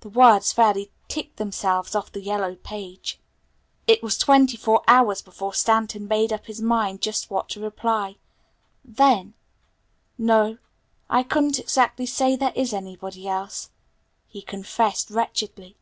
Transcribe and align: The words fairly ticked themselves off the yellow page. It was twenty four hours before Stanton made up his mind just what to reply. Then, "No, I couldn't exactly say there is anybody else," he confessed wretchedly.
The 0.00 0.10
words 0.10 0.52
fairly 0.52 0.90
ticked 1.08 1.38
themselves 1.38 1.94
off 1.94 2.12
the 2.12 2.20
yellow 2.20 2.54
page. 2.56 3.18
It 3.86 4.02
was 4.02 4.18
twenty 4.18 4.58
four 4.58 4.82
hours 4.86 5.22
before 5.22 5.54
Stanton 5.54 6.06
made 6.06 6.34
up 6.34 6.44
his 6.44 6.60
mind 6.60 7.00
just 7.00 7.30
what 7.30 7.48
to 7.48 7.60
reply. 7.60 8.16
Then, 8.84 9.32
"No, 10.18 10.58
I 11.08 11.22
couldn't 11.22 11.58
exactly 11.58 12.04
say 12.04 12.36
there 12.36 12.52
is 12.54 12.74
anybody 12.74 13.26
else," 13.26 13.70
he 14.26 14.42
confessed 14.42 15.08
wretchedly. 15.08 15.78